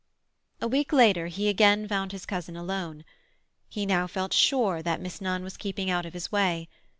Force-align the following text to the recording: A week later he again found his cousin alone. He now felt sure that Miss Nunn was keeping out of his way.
A 0.59 0.67
week 0.67 0.91
later 0.93 1.27
he 1.27 1.47
again 1.47 1.87
found 1.87 2.11
his 2.11 2.25
cousin 2.25 2.55
alone. 2.55 3.05
He 3.69 3.85
now 3.85 4.07
felt 4.07 4.33
sure 4.33 4.81
that 4.81 4.99
Miss 4.99 5.21
Nunn 5.21 5.43
was 5.43 5.57
keeping 5.57 5.91
out 5.91 6.07
of 6.07 6.13
his 6.15 6.31
way. 6.31 6.69